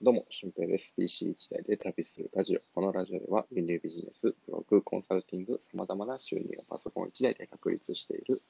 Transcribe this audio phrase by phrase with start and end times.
[0.00, 0.94] どうも、俊平です。
[0.96, 2.60] PC1 台で旅するラジオ。
[2.72, 8.40] このラジオでは、輸入ビジネス、ブログ、コンサルティング、様々な収入をパソコン1台で確立している、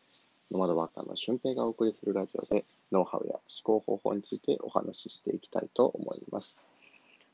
[0.51, 6.67] ノマドワーカーの俊平がお送りするラジオで、ノウハウや思考方法についてお話ししていきたいと思います。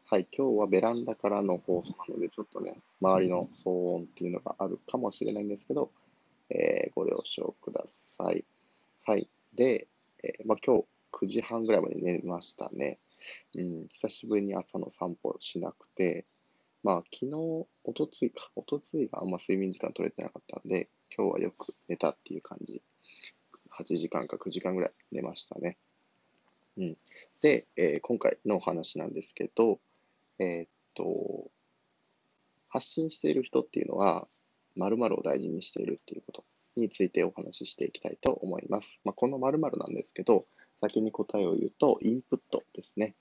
[0.07, 5.91] はい、今日はベランダからの放送なので、ちょっとね、周りの騒音っていうのがあるかもしれないんですけど、
[6.51, 8.45] えー、ご了承ください。
[9.07, 9.29] はい。
[9.57, 9.89] で、
[10.23, 13.01] えー、まあ、今日9時半ぐらいまで寝ましたね。
[13.55, 16.27] うん、久しぶりに朝の散歩しなくて、
[16.83, 17.33] まあ、昨日、
[17.85, 22.83] おとついか、おとついがあんま睡眠時間取れてなかったんで、今日はよく寝たっていう感じ。
[23.79, 25.79] 8時間か9時間ぐらい寝ましたね。
[26.77, 26.99] うん。
[27.41, 29.81] で、えー、今回のお話なんですけど、
[30.39, 31.51] えー、っと、
[32.69, 34.29] 発信している人っていうのは、
[34.77, 36.45] 〇〇を大事にしているっていうこと
[36.77, 39.01] についてお話ししていきたいと思います。
[39.05, 43.15] まあ、この〇〇なんですけど、先に答えを言うと、インプットですね。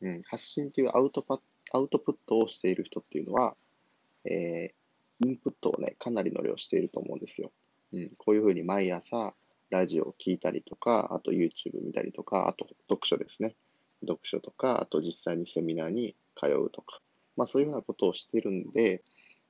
[0.00, 1.40] うん、発信というアウトパ
[1.72, 3.56] アウトプットをしている人っていうのは、
[4.24, 7.52] えー、インプットをね、かなりの量していると思うんですよ。
[7.92, 9.34] うん、こういうふうに毎朝、
[9.70, 13.54] ラジオを聞いたりとか、あと YouTube 見たりとか、あと読書ですね。
[14.00, 17.00] 読書とか、あと実際にセミナーに通うとか、
[17.36, 19.02] まあそういうようなことをしてるんで、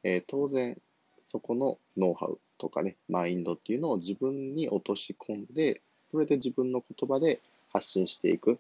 [0.03, 0.77] えー、当然、
[1.17, 7.41] そこのノウハウとかね、マインドっていうのを自分に落とし込んで、それで自分の言葉で
[7.73, 8.59] 発信していく、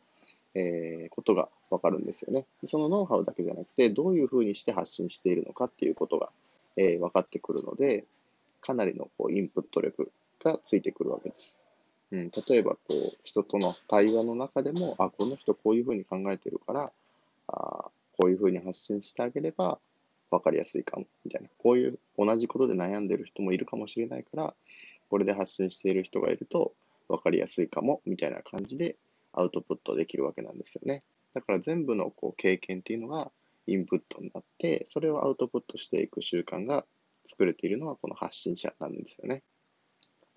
[0.55, 2.45] えー、ことがわかるんですよね。
[2.65, 6.31] そのノウハウだけじゃなくて、どういうふうにして発信しているのかっていうことが、
[6.77, 8.05] えー、分かってくるので、
[8.61, 10.11] かなりのこうインプット力
[10.43, 11.63] がついてくるわけです。
[12.11, 16.93] うん、例えばこう、人との対話の中でも、あ、この人こういうふうに考えてるから、
[17.49, 19.79] あこういうふうに発信してあげれば
[20.31, 21.49] 分かりやすいかも、みたいな。
[21.59, 24.55] こういう同じことで悩んでる人もいるかもしれないから、
[25.11, 26.73] これで発信している人がいると、
[27.09, 28.97] 分かりやすいかも、みたいな感じで
[29.33, 31.03] アウトプットできるわけなんですよね。
[31.35, 33.31] だから全部のこう経験っていうのが
[33.67, 36.85] インプットになって、それをアウトプットしていく習慣が
[37.25, 39.43] 作れているのがこの発信者なんですよね。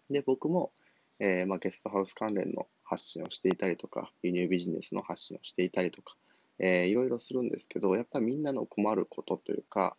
[0.09, 0.71] で、僕も、
[1.19, 6.15] えー、まあ、ゲストハウス関連の発信をしていたりとか、輸入ビジネスの発信をしていたりとか、
[6.59, 9.95] えー、いろいろするんですけど、やっぱりみんなの困ることというか、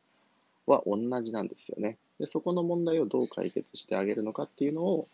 [0.66, 1.98] は同じなんですよね。
[2.18, 5.08] で、そこの問題をどう解決してあげるのかっていうのを、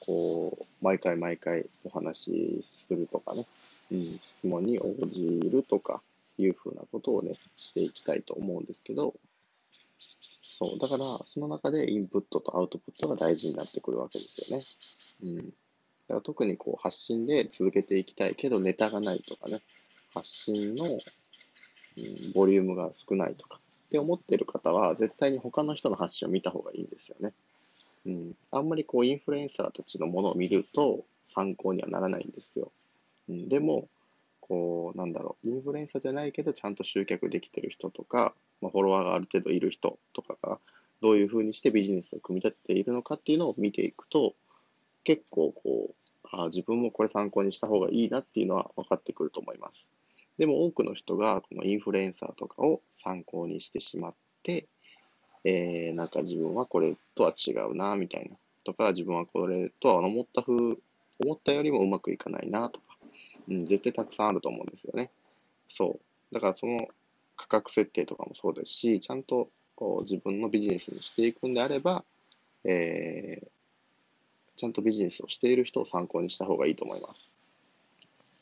[0.00, 3.46] こう、毎回毎回お話しするとかね、
[3.90, 6.02] うん、質問に応じるとか
[6.38, 9.14] いうふうなことをね、していきたいと思うんですけど、
[10.42, 14.64] そう、だから、その中でインプットとアウトプットが大事になってくるわけですよね。
[15.22, 15.36] うん。
[15.36, 19.60] だから特にこう発信で続けていきたいけどネタがないとかね、
[20.14, 20.88] 発信の、う
[22.00, 27.32] ん、ボリュームが少ないとかって思ってる方は、絶対に他の人の発信を見た方がいいんですよね。
[28.08, 32.72] うん、あんまりこうインフルエンサーたちのものを見ると参考にはならないんですよ。
[33.28, 33.88] うん、でも、
[34.40, 40.58] こう、なんだろう、インフルエンサーじゃないけど、ちゃんと集客できてる人とか、まあ、フォロワーがある程度いる人とかが、
[41.02, 44.34] どういうふうにしてビジネスを組み立てているのかっていうのを見ていくと、
[45.04, 45.94] 結構こう、
[46.32, 49.92] あ自分もこれ参考にした方がいいなっていうのは分かってくると思います。
[50.38, 54.66] でも多くの人がこのインフルエンサーとかを参考にしてしまって、
[55.44, 58.36] えー、なんか自分はこれとは違うな、みたいな。
[58.64, 62.96] とか、自分はこれとは思った風、思ったよりもうまくいかないな、とか。
[63.48, 65.10] うん、絶対たくさんあると思うんですよね。
[65.66, 65.98] そ
[66.30, 66.34] う。
[66.34, 66.88] だからその
[67.36, 72.04] 価格設定とかもそうですし、ちゃんとこう自分のビジネスにしていくんであれば、
[72.64, 73.48] えー、
[74.56, 77.38] ちゃんとビジネスをしている人を参考にした方がいいと思います。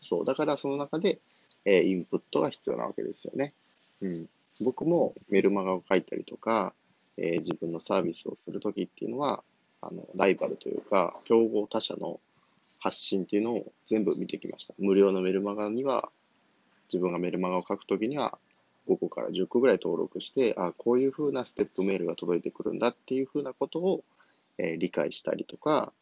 [0.00, 0.24] そう。
[0.24, 1.20] だからその中で、
[1.64, 3.52] えー、インプットが必要なわけですよね。
[4.00, 4.28] うん。
[4.62, 6.74] 僕もメルマガを書いたりとか、
[7.16, 9.42] え、自分のサービスをするときっていうのは、
[9.80, 12.20] あの、ライバルというか、競合他社の
[12.78, 14.74] 発信っていうのを全部見てきました。
[14.78, 16.10] 無料のメルマガには、
[16.88, 18.38] 自分がメルマガを書くときには、
[18.88, 24.04] 5個から10個ぐらい登録して、あこういうふうなステップメールが届いてくるんだっていうふうなことを、
[24.58, 25.92] えー、理解したりとか、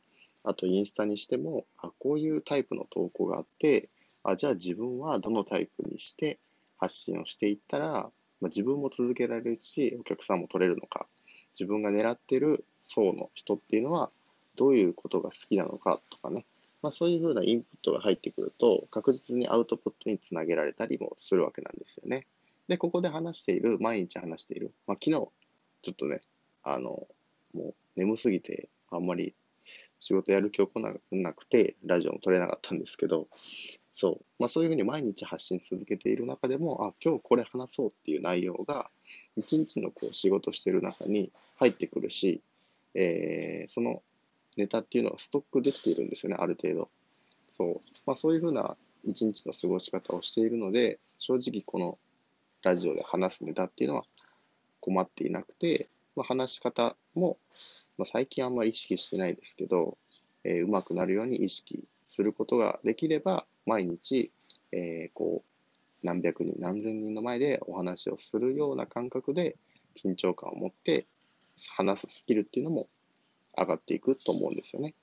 [0.43, 3.89] あとインスタにしても、あこういうタイプの投稿があって、
[4.23, 6.39] あじゃあ自分はどのタイプにして
[6.77, 8.11] 発信をしていったら、
[8.45, 11.07] まあ、自分も続けられるし、お客さんも取れるのか
[11.59, 14.11] 自分が狙ってる層の人っていうのは
[14.55, 16.45] どういうことが好きなのかとかね、
[16.83, 22.27] まあ、そういうふうなインプットが入ってくると確実にアウトプットにつなげられたりもするわけなんですよね。
[22.69, 25.31] で、ここで話している、毎日話している、まあ、昨日ちょ
[25.93, 26.21] っとね、
[26.65, 27.07] あの、
[27.55, 29.35] もう眠すぎてあんまり
[29.99, 30.81] 仕事やる気を来
[31.13, 33.27] なくて、ラジオも撮れなかったんですけど、
[33.95, 34.25] そう。
[34.41, 38.91] まあそういうふうに毎日発信続けている中でも、あ、今日これ話そうっていう内容が、
[39.37, 42.43] 一日のこう仕事してる中に入ってくるし、
[42.95, 44.03] えー、その
[44.57, 46.91] ネタっていうのはストックできているんですよね、ある程度。
[47.47, 47.81] そう。
[48.05, 51.97] まあそういうふうな一日の過ごし方をしているので、正直この
[52.65, 54.05] ラジオで話すネタっていうのは
[54.81, 57.39] 困っていなくて、まあ、話し方も、
[57.97, 59.99] まあ、最近あんまり意識してないですけど、
[60.43, 61.85] えー、うまくなるように意識
[62.15, 64.31] することができれば、毎日、
[64.73, 69.57] えー、こう、何百人、何千人の前でお話をするような感覚で
[69.97, 71.07] 緊張感を持って
[71.77, 72.89] 話すスキルっていうのも
[73.57, 74.95] 上がっていくと思うんですよね。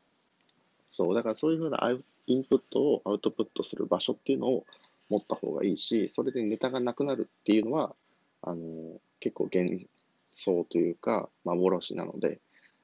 [0.89, 1.97] そう、だからそういうふうな
[2.27, 4.65] インプットをアウトプットする場所っていうのを
[5.09, 7.95] 持った方がいいし、それでネタがなくなるっていうのは、
[8.41, 9.87] あの結構幻
[10.31, 12.39] 想というか幻なので、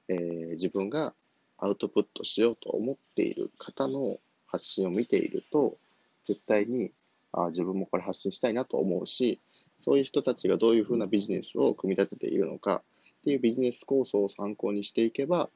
[0.10, 1.14] えー、自分が
[1.58, 5.78] アウトプットしようと思っている方の発信を見ていると、
[6.24, 6.92] 絶対に
[7.32, 9.40] あ自分もこれ発信したいなと思うし、
[9.80, 12.82] そういう人たちがどういうふうなビジネスを組み立てているのか
[13.20, 15.50] っていうビジネス構想を参考にしていけば、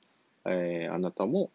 [0.46, 1.50] えー、あなたも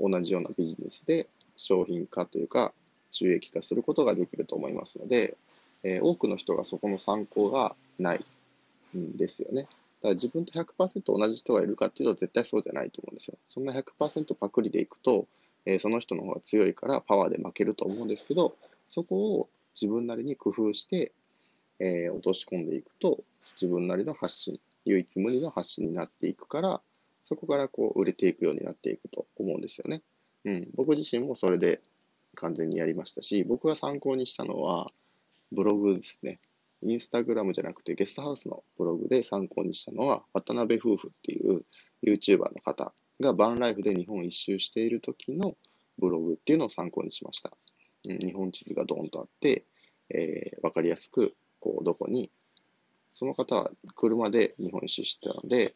[0.00, 2.72] 同じようなビジネスで商品化というか
[3.10, 5.36] 収益化することができると思いますので、
[5.82, 8.24] えー、多くの人がそこの参考がない
[8.96, 9.66] んですよね。
[10.00, 13.38] だから自分と100%同じ人がいるかっていうと絶対そうじゃないと思うんですよ。
[13.48, 15.26] そんな100%パクリでいくと、
[15.66, 18.56] えー、その人の方が強いからパワーで負けると思うんですけど、
[18.86, 19.48] そこを
[19.80, 21.12] 自分なりに工夫して、
[21.80, 23.22] えー、落とし込んでいくと、
[23.60, 26.80] 自分なりの発信、唯一無二の発信になっていくから、
[27.24, 30.02] そこからこう売れていくようになっていくと思うんですよね。
[30.44, 31.80] うん、僕自身もそれで
[32.34, 34.90] 完全にやりましたし、僕が参考にしたのは、
[35.52, 36.38] ブログですね。
[36.82, 41.64] インスタグラムじゃなくてゲストハウスのブログで参考にしたのは、渡辺夫婦っていう
[42.04, 45.56] YouTuber の方がバンライフで日本一周している時の
[45.98, 47.50] ブログっていうのを参考にしました。
[48.04, 49.64] うん、日本地図がドーンとあって、
[50.10, 52.30] えー、わかりやすく、こう、どこに、
[53.10, 55.74] その方は車で日本一周してたので、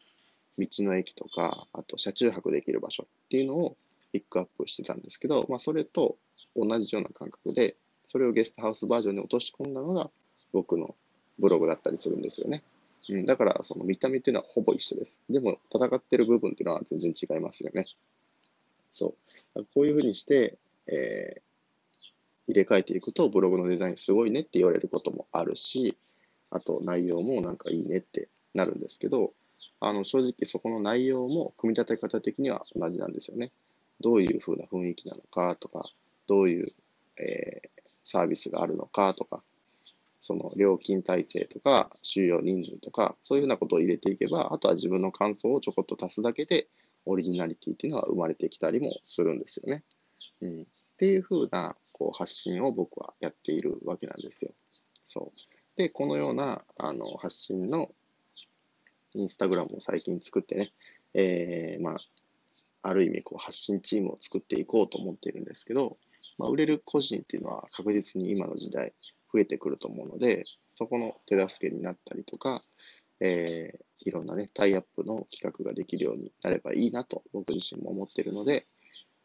[0.57, 3.75] 道の駅とか、あと車中泊できる場所っていうのを
[4.13, 6.17] ピックアップしてたんですけど、まあ、それと
[6.55, 10.11] 同じような感覚で、それをゲストハウスバージョンに落とし込んだのが
[10.53, 10.95] 僕の
[11.39, 12.63] ブログだったりするんですよね。
[13.09, 15.23] うん、だから、その見た目っていうのはほぼ一緒です。
[15.29, 17.85] でも、戦ってる部分っていうのは全然違いますよね。
[18.91, 19.15] そ
[19.55, 19.65] う。
[19.73, 20.57] こういうふうにして、
[20.87, 21.41] えー、
[22.47, 25.97] 入れ替えていくと、ブログのデザインすごいねって言われることもあるし、
[26.49, 29.33] あと内容もなんかいいねってなるんですけど、
[29.79, 33.51] あの正直そこの内容も組み立て方的には同じなんですよね。
[34.01, 35.89] どういう風な雰囲気なのかとか、
[36.27, 36.73] どういう、
[37.17, 39.41] えー、サービスがあるのかとか、
[40.23, 46.69] その料金体制とか、収容人数とか、そういうふうなことを入れていけば、あとは自分の感想をちょこっと足すだけで、
[47.05, 49.83] オリジナリティっていうのは生まれてきたりもするんですよね。
[50.39, 50.61] うん。
[50.61, 50.65] っ
[50.95, 54.51] ていうふうなこう発信を僕はやっているわけなんですよ。
[55.07, 55.39] そう。
[55.75, 57.91] で、このようなあの発信の
[59.15, 60.71] インスタグラムを最近作ってね、
[61.13, 61.95] えー、まあ、
[62.81, 65.97] ある意味こう発信チームを作っていこうと思っているんですけど、
[66.37, 68.93] まあ、売れる個人っていうのは確実に今の時代
[69.33, 72.63] 増えてくると思うので、そこの手助けになったりとか、
[73.19, 78.67] えー、いろんなね、タイアップの企画ができるようになればいいなと僕自身も思っているので、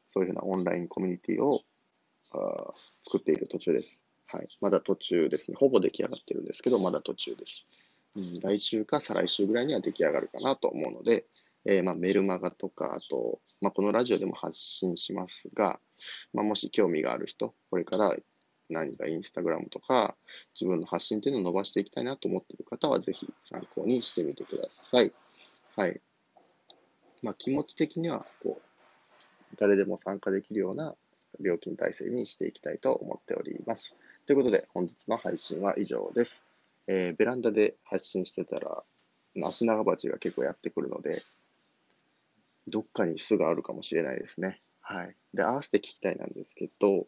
[0.06, 1.62] そういうふうなオンラインコミュニティを
[2.32, 4.06] あ作っている途中です。
[4.26, 4.48] はい。
[4.60, 5.56] まだ途中ですね。
[5.58, 7.66] ほぼ出来上がってるんですけど、まだ途中です。
[8.16, 11.26] うん、来週か再来週ぐらいには出来上がるかなと思うので、
[11.64, 15.80] えー、まあ、メルマガとか、あと、まあ、このラジオでも発信しますが、
[16.32, 18.16] まあ、もし興味がある人、これから
[18.70, 20.16] 何かインスタグラムとか、
[20.54, 25.12] 自分の発信っていうのを伸ばしていきたいなと思っている方は、ぜひ参考にしてみてください。
[25.76, 26.00] はい。
[27.22, 30.94] まあ、気持ち的には、こう、誰でも参加できるような
[31.40, 33.96] 料金体制にしていきたいと思っております。
[34.26, 36.44] ということで、本日の配信は以上です。
[36.86, 38.82] えー、ベランダで発信してたら、
[39.44, 41.22] 足長鉢が結構やってくるので、
[42.66, 44.60] どっかに巣があるかもしれないですね。
[44.80, 45.16] はい。
[45.34, 47.06] で、合わせて聞きたいなんですけど、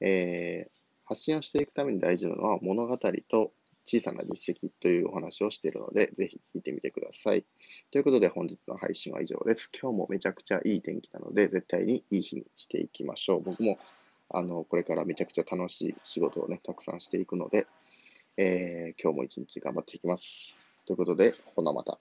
[0.00, 0.75] えー、
[1.06, 2.96] 発信をしていくために大事なのは物語
[3.28, 3.52] と
[3.84, 7.44] 小さな実績というお話をしているので、ぜひ聞いてみてください。
[7.92, 9.70] ということで本日の配信は以上です。
[9.80, 13.42] 今日もめちゃくちゃいい天気なので、絶対にいい日にしていきましょう。
[13.42, 13.78] 僕も、
[14.28, 17.68] あの、これからめちゃくちゃ楽しい仕事をね、たくさんしていくので、
[18.36, 20.68] えー、今日も一日頑張っていきます。
[20.84, 22.00] ということで、ほなまた。